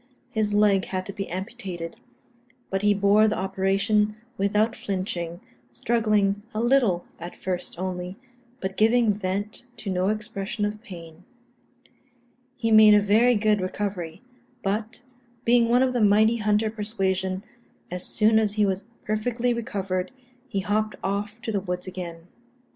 [0.31, 1.95] His leg had to be amputated;
[2.71, 8.17] but he bore the operation without flinching, struggling a little at first only,
[8.61, 11.23] but giving vent to no expression of pain.
[12.57, 14.23] He made a very good recovery;
[14.63, 15.03] but,
[15.45, 17.43] being one of the mighty hunter persuasion,
[17.91, 20.09] as soon as he was perfectly recovered,
[20.47, 22.25] he hopped off to the woods again.